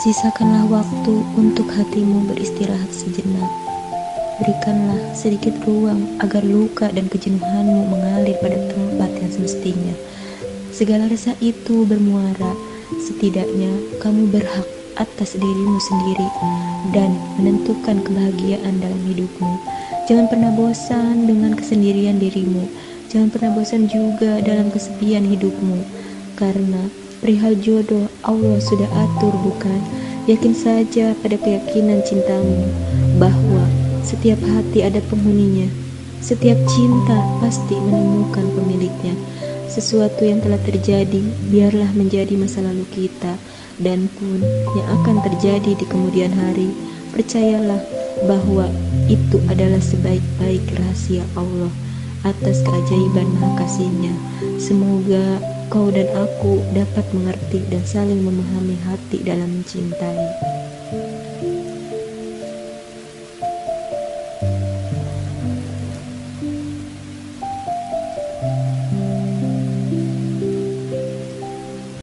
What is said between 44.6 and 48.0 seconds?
yang akan terjadi di kemudian hari. Percayalah